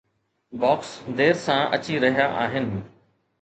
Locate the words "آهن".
2.47-2.67